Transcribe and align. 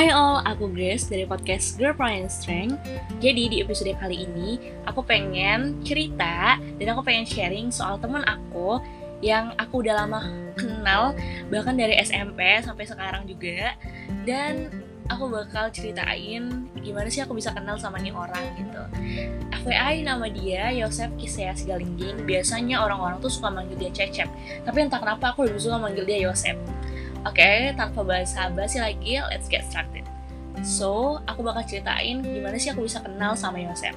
Hai 0.00 0.16
all, 0.16 0.40
aku 0.48 0.72
Grace 0.72 1.12
dari 1.12 1.28
podcast 1.28 1.76
Girl 1.76 1.92
Power 1.92 2.24
and 2.24 2.32
Strength. 2.32 2.80
Jadi 3.20 3.52
di 3.52 3.56
episode 3.60 3.92
kali 4.00 4.24
ini, 4.24 4.56
aku 4.88 5.04
pengen 5.04 5.76
cerita 5.84 6.56
dan 6.56 6.86
aku 6.96 7.04
pengen 7.04 7.28
sharing 7.28 7.68
soal 7.68 8.00
temen 8.00 8.24
aku 8.24 8.80
yang 9.20 9.52
aku 9.60 9.84
udah 9.84 10.00
lama 10.00 10.24
kenal, 10.56 11.12
bahkan 11.52 11.76
dari 11.76 12.00
SMP 12.00 12.40
sampai 12.64 12.88
sekarang 12.88 13.28
juga. 13.28 13.76
Dan 14.24 14.72
aku 15.12 15.28
bakal 15.28 15.68
ceritain 15.68 16.64
gimana 16.80 17.12
sih 17.12 17.20
aku 17.20 17.36
bisa 17.36 17.52
kenal 17.52 17.76
sama 17.76 18.00
nih 18.00 18.16
orang 18.16 18.56
gitu. 18.56 18.80
FYI 19.52 20.00
nama 20.00 20.32
dia 20.32 20.72
Yosef 20.80 21.12
Kisea 21.20 21.52
Sigalingging. 21.52 22.24
Biasanya 22.24 22.80
orang-orang 22.80 23.20
tuh 23.20 23.28
suka 23.28 23.52
manggil 23.52 23.76
dia 23.76 23.92
Cecep, 23.92 24.32
tapi 24.64 24.80
entah 24.80 24.96
kenapa 24.96 25.36
aku 25.36 25.44
lebih 25.44 25.60
suka 25.60 25.76
manggil 25.76 26.08
dia 26.08 26.24
Yosef. 26.24 26.56
Oke, 27.28 27.36
okay, 27.44 27.76
tanpa 27.76 28.00
bahasa 28.00 28.48
basi 28.48 28.80
lagi, 28.80 29.20
let's 29.28 29.44
get 29.44 29.60
started. 29.68 30.08
So, 30.64 31.20
aku 31.28 31.44
bakal 31.44 31.64
ceritain 31.68 32.24
gimana 32.24 32.56
sih 32.56 32.72
aku 32.72 32.88
bisa 32.88 33.04
kenal 33.04 33.36
sama 33.36 33.60
Yosef. 33.60 33.92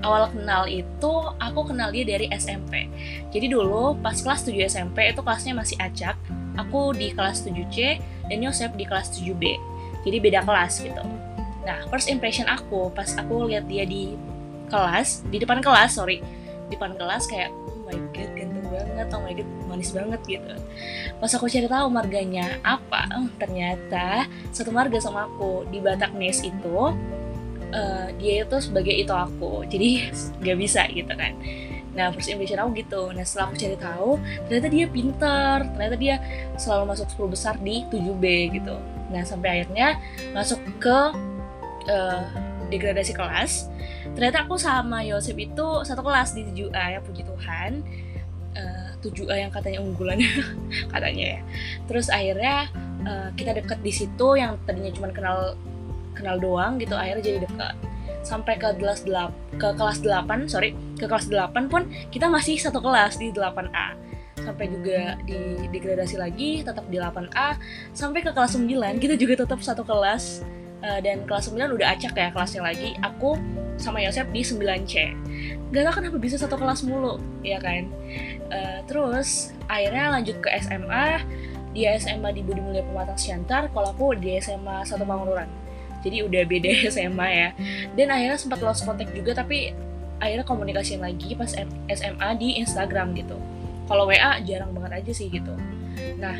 Awal 0.00 0.32
kenal 0.32 0.64
itu, 0.64 1.12
aku 1.36 1.60
kenal 1.68 1.92
dia 1.92 2.08
dari 2.08 2.32
SMP. 2.32 2.88
Jadi 3.28 3.52
dulu, 3.52 3.96
pas 4.00 4.16
kelas 4.16 4.44
7 4.44 4.56
SMP, 4.72 5.12
itu 5.12 5.20
kelasnya 5.20 5.52
masih 5.52 5.76
acak. 5.80 6.16
Aku 6.56 6.96
di 6.96 7.12
kelas 7.12 7.44
7C, 7.44 8.00
dan 8.28 8.38
Yosef 8.40 8.72
di 8.76 8.84
kelas 8.88 9.12
7B. 9.12 9.56
Jadi 10.04 10.16
beda 10.16 10.40
kelas 10.44 10.80
gitu. 10.80 11.04
Nah, 11.64 11.84
first 11.92 12.08
impression 12.08 12.48
aku, 12.48 12.88
pas 12.92 13.12
aku 13.20 13.52
lihat 13.52 13.68
dia 13.68 13.84
di 13.84 14.16
kelas, 14.72 15.28
di 15.28 15.36
depan 15.40 15.60
kelas, 15.60 15.96
sorry. 15.96 16.24
Di 16.68 16.76
depan 16.76 16.96
kelas 16.96 17.28
kayak, 17.28 17.52
oh 17.52 17.84
my 17.84 17.96
god, 18.16 18.30
banget, 18.76 19.08
oh 19.16 19.20
my 19.24 19.32
god, 19.32 19.48
manis 19.64 19.90
banget 19.96 20.20
gitu. 20.28 20.54
Pas 21.16 21.32
aku 21.32 21.48
cari 21.48 21.68
tahu 21.68 21.86
marganya 21.88 22.60
apa 22.60 23.08
oh, 23.16 23.28
ternyata 23.40 24.28
satu 24.52 24.68
marga 24.68 25.00
sama 25.00 25.24
aku 25.24 25.64
di 25.72 25.80
Batak 25.80 26.12
Nes 26.12 26.44
itu 26.44 26.92
uh, 27.72 28.06
dia 28.20 28.44
itu 28.44 28.56
sebagai 28.60 28.92
itu 28.92 29.12
aku 29.12 29.64
jadi 29.66 30.12
nggak 30.44 30.58
bisa 30.60 30.84
gitu 30.92 31.12
kan. 31.16 31.32
Nah 31.96 32.12
first 32.12 32.28
impression 32.28 32.60
aku 32.60 32.70
gitu. 32.76 33.02
Nah 33.16 33.24
setelah 33.24 33.50
aku 33.50 33.56
cari 33.56 33.76
tahu 33.80 34.10
ternyata 34.46 34.68
dia 34.68 34.86
pinter 34.86 35.56
ternyata 35.74 35.96
dia 35.96 36.16
selalu 36.60 36.92
masuk 36.92 37.06
10 37.16 37.32
besar 37.32 37.54
di 37.64 37.82
7B 37.88 38.24
gitu. 38.60 38.76
Nah 39.08 39.24
sampai 39.24 39.60
akhirnya 39.60 39.96
masuk 40.36 40.60
ke 40.76 40.98
uh, 41.88 42.24
degradasi 42.68 43.16
kelas. 43.16 43.72
Ternyata 44.12 44.44
aku 44.44 44.60
sama 44.60 45.02
Yosef 45.02 45.34
itu 45.34 45.66
satu 45.82 46.04
kelas 46.04 46.36
di 46.36 46.44
7A 46.44 46.98
ya 46.98 47.00
puji 47.00 47.24
Tuhan 47.24 47.80
7A 49.02 49.34
yang 49.46 49.50
katanya 49.52 49.78
unggulan 49.82 50.18
katanya 50.92 51.38
ya. 51.38 51.40
Terus 51.86 52.06
akhirnya 52.08 52.68
uh, 53.06 53.28
kita 53.36 53.56
deket 53.56 53.78
di 53.80 53.92
situ 53.92 54.28
yang 54.36 54.58
tadinya 54.64 54.90
cuma 54.92 55.08
kenal 55.12 55.54
kenal 56.16 56.40
doang 56.40 56.80
gitu 56.80 56.96
akhirnya 56.96 57.22
jadi 57.22 57.38
dekat. 57.44 57.74
Sampai 58.26 58.58
ke 58.58 58.74
kelas 58.74 59.06
8 59.06 59.60
ke 59.60 59.68
kelas 59.78 60.02
8 60.02 60.50
sorry 60.50 60.74
ke 60.98 61.06
kelas 61.06 61.30
8 61.30 61.70
pun 61.70 61.86
kita 62.10 62.26
masih 62.26 62.58
satu 62.58 62.82
kelas 62.82 63.22
di 63.22 63.30
8A 63.30 64.06
sampai 64.46 64.70
juga 64.70 65.18
di 65.26 65.66
degradasi 65.74 66.16
lagi 66.22 66.62
tetap 66.62 66.86
di 66.86 67.02
8A 67.02 67.58
sampai 67.90 68.22
ke 68.22 68.30
kelas 68.30 68.54
9 68.54 69.02
kita 69.02 69.18
juga 69.18 69.42
tetap 69.42 69.58
satu 69.58 69.82
kelas 69.82 70.46
uh, 70.86 71.02
dan 71.02 71.26
kelas 71.26 71.50
9 71.50 71.74
udah 71.74 71.98
acak 71.98 72.14
ya 72.14 72.30
kelasnya 72.30 72.62
lagi. 72.62 72.94
Aku 73.02 73.34
sama 73.76 74.00
Yosep 74.00 74.30
di 74.32 74.40
9C 74.40 74.94
gak 75.74 75.82
tau 75.82 75.94
kenapa 75.98 76.16
bisa 76.16 76.38
satu 76.38 76.54
kelas 76.54 76.86
mulu 76.86 77.18
ya 77.42 77.58
kan? 77.58 77.90
Uh, 78.48 78.78
terus 78.86 79.50
akhirnya 79.66 80.14
lanjut 80.14 80.38
ke 80.38 80.48
SMA 80.62 81.20
dia 81.76 81.92
SMA 82.00 82.32
di 82.32 82.40
Budi 82.40 82.62
Mulia 82.64 82.80
Pematang 82.80 83.20
Siantar 83.20 83.68
kalau 83.74 83.92
aku 83.92 84.16
di 84.16 84.38
SMA 84.40 84.86
Satu 84.88 85.04
Pangururan. 85.04 85.44
Jadi 86.00 86.24
udah 86.24 86.42
beda 86.48 86.70
SMA 86.94 87.28
ya. 87.28 87.48
Dan 87.92 88.08
akhirnya 88.08 88.40
sempat 88.40 88.64
lost 88.64 88.88
contact 88.88 89.12
juga 89.12 89.36
tapi 89.36 89.76
akhirnya 90.16 90.48
komunikasiin 90.48 91.04
lagi 91.04 91.36
pas 91.36 91.52
SMA 91.92 92.28
di 92.40 92.56
Instagram 92.64 93.12
gitu. 93.12 93.36
Kalau 93.86 94.08
WA 94.08 94.40
jarang 94.40 94.72
banget 94.72 95.04
aja 95.04 95.12
sih 95.12 95.28
gitu. 95.28 95.52
Nah 96.16 96.34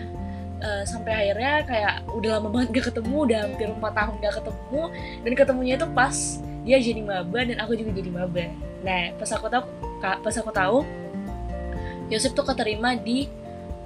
uh, 0.62 0.82
sampai 0.86 1.12
akhirnya 1.12 1.64
kayak 1.66 1.94
udah 2.12 2.30
lama 2.38 2.48
banget 2.52 2.68
gak 2.80 2.86
ketemu 2.94 3.16
udah 3.28 3.38
hampir 3.48 3.68
4 3.68 3.80
tahun 3.82 4.14
gak 4.22 4.34
ketemu 4.40 4.82
dan 5.24 5.32
ketemunya 5.36 5.74
itu 5.76 5.88
pas 5.92 6.16
dia 6.66 6.78
jadi 6.82 7.02
maba 7.02 7.40
dan 7.46 7.56
aku 7.62 7.78
juga 7.78 7.90
jadi 7.94 8.10
maba. 8.10 8.46
Nah 8.82 9.14
pas 9.16 9.30
aku 9.30 9.46
tahu 9.46 9.64
pas 10.02 10.34
aku 10.34 10.50
tahu 10.50 10.78
Yosef 12.10 12.34
tuh 12.34 12.46
keterima 12.46 12.94
di 12.98 13.26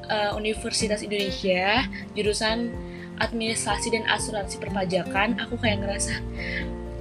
uh, 0.09 0.33
Universitas 0.37 1.01
Indonesia 1.05 1.85
jurusan 2.17 2.73
administrasi 3.21 3.93
dan 3.93 4.09
asuransi 4.09 4.57
perpajakan. 4.57 5.37
Aku 5.45 5.61
kayak 5.61 5.85
ngerasa 5.85 6.15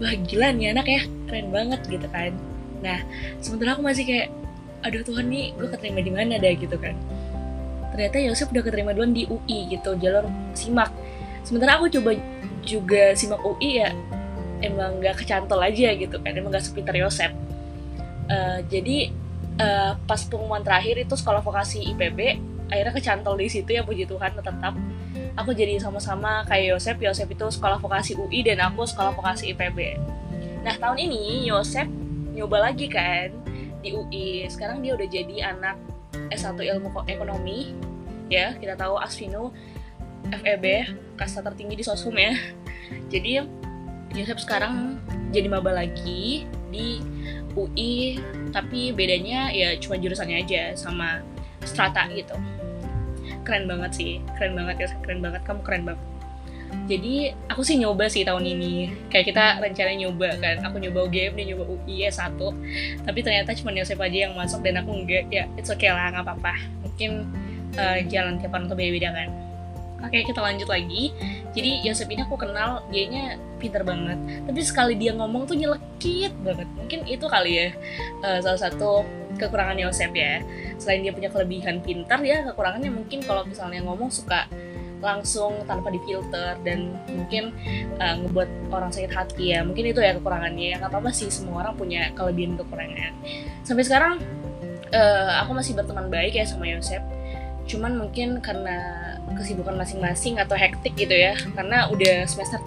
wah 0.04 0.16
gila 0.28 0.52
nih 0.52 0.76
anak 0.76 0.88
ya 0.88 1.02
keren 1.28 1.48
banget 1.52 1.80
gitu 1.88 2.08
kan. 2.12 2.36
Nah 2.84 3.00
sementara 3.40 3.80
aku 3.80 3.84
masih 3.88 4.04
kayak 4.04 4.28
aduh 4.84 5.04
Tuhan 5.04 5.28
nih 5.28 5.56
gue 5.60 5.68
keterima 5.76 6.00
di 6.00 6.12
mana 6.12 6.40
dah? 6.40 6.54
gitu 6.56 6.80
kan 6.80 6.96
ternyata 8.00 8.24
Yosef 8.24 8.48
udah 8.48 8.64
keterima 8.64 8.96
duluan 8.96 9.12
di 9.12 9.28
UI 9.28 9.76
gitu 9.76 10.00
jalur 10.00 10.32
simak. 10.56 10.88
Sementara 11.44 11.76
aku 11.76 11.92
coba 11.92 12.16
juga 12.64 13.12
simak 13.12 13.44
UI 13.44 13.84
ya 13.84 13.92
emang 14.64 15.00
gak 15.04 15.24
kecantol 15.24 15.60
aja 15.60 15.92
gitu 15.96 16.16
kan 16.20 16.32
emang 16.36 16.52
gak 16.52 16.64
sepinter 16.64 16.96
Yosep 17.00 17.32
uh, 18.28 18.60
jadi 18.68 19.12
uh, 19.60 19.96
pas 20.04 20.20
pengumuman 20.28 20.64
terakhir 20.64 21.00
itu 21.00 21.16
sekolah 21.16 21.40
vokasi 21.44 21.84
IPB 21.96 22.40
akhirnya 22.70 22.94
kecantol 22.94 23.36
di 23.40 23.50
situ 23.50 23.74
ya 23.74 23.82
puji 23.82 24.06
Tuhan 24.06 24.30
tetap. 24.38 24.78
Aku 25.42 25.56
jadi 25.56 25.80
sama-sama 25.82 26.44
kayak 26.46 26.78
Yosep 26.78 27.02
Yosep 27.02 27.34
itu 27.34 27.48
sekolah 27.50 27.80
vokasi 27.80 28.14
UI 28.14 28.44
dan 28.44 28.60
aku 28.62 28.84
sekolah 28.86 29.16
vokasi 29.16 29.56
IPB 29.56 29.98
nah 30.60 30.76
tahun 30.76 31.00
ini 31.00 31.48
Yosep 31.48 31.88
nyoba 32.36 32.70
lagi 32.70 32.92
kan 32.92 33.32
di 33.80 33.96
UI 33.96 34.44
sekarang 34.52 34.84
dia 34.84 34.92
udah 35.00 35.08
jadi 35.08 35.56
anak 35.56 35.80
S1 36.36 36.60
ilmu 36.60 36.92
ekonomi 37.08 37.72
ya 38.30 38.56
kita 38.56 38.78
tahu 38.78 38.96
Asvino 39.02 39.52
FEB 40.30 40.66
kasta 41.18 41.42
tertinggi 41.42 41.82
di 41.82 41.86
sosum 41.86 42.16
ya. 42.16 42.34
Jadi 43.10 43.42
Yosep 44.18 44.42
sekarang 44.42 44.98
jadi 45.30 45.46
maba 45.46 45.70
lagi 45.70 46.50
di 46.74 46.98
UI 47.54 48.18
tapi 48.50 48.90
bedanya 48.94 49.54
ya 49.54 49.78
cuma 49.78 50.02
jurusannya 50.02 50.42
aja 50.42 50.74
sama 50.74 51.22
strata 51.62 52.10
gitu. 52.14 52.34
Keren 53.46 53.70
banget 53.70 53.92
sih 53.94 54.12
keren 54.38 54.58
banget 54.58 54.86
ya 54.86 54.88
keren 55.06 55.22
banget 55.22 55.42
kamu 55.46 55.62
keren 55.62 55.84
banget. 55.86 56.02
Jadi 56.86 57.34
aku 57.50 57.66
sih 57.66 57.82
nyoba 57.82 58.10
sih 58.10 58.26
tahun 58.26 58.46
ini. 58.46 58.94
Kayak 59.14 59.26
kita 59.34 59.46
rencana 59.62 59.94
nyoba 59.94 60.28
kan 60.42 60.58
aku 60.66 60.78
nyoba 60.82 61.06
UGM 61.10 61.34
dia 61.38 61.46
nyoba 61.54 61.64
UI 61.70 62.06
S1 62.10 62.38
tapi 63.06 63.20
ternyata 63.22 63.54
cuma 63.58 63.74
Yosep 63.78 64.02
aja 64.02 64.18
yang 64.30 64.34
masuk 64.34 64.66
dan 64.66 64.82
aku 64.82 64.90
enggak. 64.94 65.30
Ya 65.30 65.46
it's 65.54 65.70
okay 65.70 65.94
lah 65.94 66.14
nggak 66.14 66.26
apa-apa. 66.26 66.54
Mungkin 66.82 67.30
uh, 67.80 68.00
jalan 68.12 68.36
tiap 68.44 68.52
orang 68.52 68.68
tuh 68.68 68.76
beda-beda 68.76 69.16
kan 69.16 69.30
Oke, 70.00 70.24
kita 70.24 70.40
lanjut 70.40 70.72
lagi. 70.72 71.12
Jadi 71.52 71.84
Yosef 71.84 72.08
ini 72.08 72.24
aku 72.24 72.40
kenal, 72.40 72.88
dianya 72.88 73.36
pinter 73.60 73.84
banget. 73.84 74.16
Tapi 74.48 74.60
sekali 74.64 74.94
dia 74.96 75.12
ngomong 75.12 75.44
tuh 75.44 75.60
nyelekit 75.60 76.32
banget. 76.40 76.68
Mungkin 76.80 77.00
itu 77.04 77.26
kali 77.28 77.52
ya 77.52 77.68
uh, 78.24 78.40
salah 78.40 78.60
satu 78.70 79.04
kekurangan 79.36 79.76
Yosef 79.76 80.12
ya. 80.16 80.40
Selain 80.80 81.04
dia 81.04 81.12
punya 81.12 81.28
kelebihan 81.28 81.84
pintar, 81.84 82.24
ya 82.24 82.48
kekurangannya 82.48 82.92
mungkin 82.96 83.20
kalau 83.28 83.44
misalnya 83.44 83.84
ngomong 83.84 84.08
suka 84.08 84.48
langsung 85.00 85.64
tanpa 85.64 85.96
difilter 85.96 86.60
dan 86.64 86.96
mungkin 87.08 87.56
uh, 88.00 88.20
ngebuat 88.24 88.72
orang 88.72 88.92
sakit 88.96 89.12
hati 89.12 89.52
ya. 89.52 89.68
Mungkin 89.68 89.84
itu 89.92 90.00
ya 90.00 90.16
kekurangannya. 90.16 90.80
Nggak 90.80 90.92
apa-apa 90.96 91.12
sih, 91.12 91.28
semua 91.28 91.68
orang 91.68 91.76
punya 91.76 92.08
kelebihan 92.16 92.56
kekurangan. 92.56 93.12
Sampai 93.68 93.84
sekarang 93.84 94.24
uh, 94.96 95.32
aku 95.44 95.52
masih 95.60 95.76
berteman 95.76 96.08
baik 96.08 96.40
ya 96.40 96.48
sama 96.48 96.72
Yosef. 96.72 97.04
Cuman 97.70 98.02
mungkin 98.02 98.42
karena 98.42 99.14
kesibukan 99.38 99.78
masing-masing 99.78 100.42
atau 100.42 100.58
hektik 100.58 100.98
gitu 100.98 101.14
ya. 101.14 101.38
Karena 101.54 101.86
udah 101.94 102.26
semester 102.26 102.58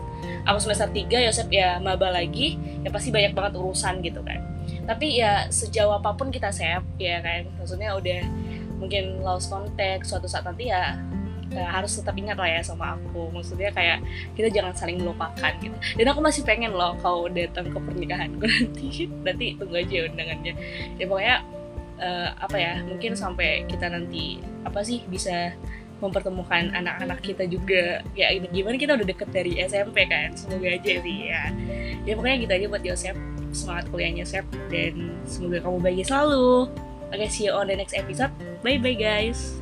aku 0.46 0.58
semester 0.62 0.86
3 0.86 1.26
Yosep 1.26 1.50
ya 1.50 1.82
maba 1.82 2.10
lagi 2.14 2.58
ya 2.86 2.90
pasti 2.94 3.10
banyak 3.10 3.34
banget 3.34 3.58
urusan 3.58 3.98
gitu 4.06 4.22
kan. 4.22 4.38
Tapi 4.86 5.18
ya 5.18 5.50
sejauh 5.50 5.98
apa 5.98 6.14
pun 6.14 6.30
kita 6.30 6.54
save 6.54 6.86
ya 7.02 7.18
kan. 7.18 7.50
Maksudnya 7.58 7.98
udah 7.98 8.22
mungkin 8.78 9.22
lost 9.26 9.50
contact 9.50 10.06
suatu 10.06 10.30
saat 10.30 10.46
nanti 10.46 10.70
ya 10.70 10.98
ya 11.52 11.68
harus 11.68 12.00
tetap 12.00 12.16
ingat 12.16 12.38
lah 12.38 12.48
ya 12.48 12.62
sama 12.62 12.96
aku. 12.96 13.28
Maksudnya 13.34 13.74
kayak 13.74 14.00
kita 14.38 14.48
jangan 14.54 14.72
saling 14.72 15.02
melupakan 15.02 15.52
gitu. 15.58 15.74
Dan 15.98 16.06
aku 16.14 16.20
masih 16.22 16.46
pengen 16.46 16.72
loh 16.72 16.94
kau 17.02 17.26
datang 17.26 17.68
ke 17.68 17.78
pernikahanku 17.78 18.46
nanti. 18.46 19.10
Nanti 19.26 19.46
tunggu 19.58 19.82
aja 19.82 20.08
undangannya. 20.08 20.54
Ya 20.96 21.04
pokoknya 21.10 21.36
uh, 22.02 22.28
apa 22.40 22.56
ya 22.56 22.72
mungkin 22.82 23.14
sampai 23.14 23.68
kita 23.68 23.86
nanti 23.92 24.40
apa 24.62 24.80
sih 24.82 25.02
bisa 25.06 25.54
mempertemukan 26.02 26.74
anak-anak 26.74 27.22
kita 27.22 27.46
juga. 27.46 28.02
Ya 28.18 28.34
gimana 28.34 28.74
kita 28.74 28.98
udah 28.98 29.06
deket 29.06 29.28
dari 29.30 29.62
SMP 29.62 30.06
kan 30.10 30.34
semoga 30.34 30.66
aja 30.74 30.92
sih 30.98 31.16
ya. 31.30 31.42
Ya 32.02 32.12
pokoknya 32.18 32.36
gitu 32.42 32.52
aja 32.58 32.66
buat 32.66 32.82
Yosef 32.82 33.16
semangat 33.52 33.84
kuliahnya 33.92 34.26
Yosef 34.26 34.44
dan 34.72 34.94
semoga 35.24 35.62
kamu 35.62 35.78
bahagia 35.78 36.06
selalu. 36.10 36.50
Oke 37.12 37.28
okay, 37.28 37.28
see 37.28 37.46
you 37.46 37.54
on 37.54 37.70
the 37.70 37.76
next 37.78 37.94
episode. 37.94 38.32
Bye 38.66 38.82
bye 38.82 38.98
guys 38.98 39.61